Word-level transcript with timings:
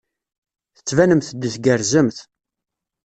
Tettbanemt-d 0.75 1.41
tgerrzemt. 1.53 2.17